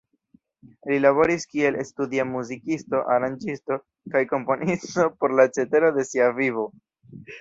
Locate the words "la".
5.41-5.47